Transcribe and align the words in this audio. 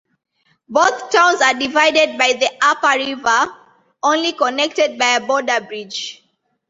Both 0.67 1.11
towns 1.11 1.43
are 1.43 1.53
divided 1.53 2.17
by 2.17 2.33
the 2.33 2.49
Apa 2.59 2.93
River, 2.97 3.53
only 4.01 4.31
connected 4.31 4.97
by 4.97 5.09
a 5.17 5.21
borderbridge. 5.21 6.21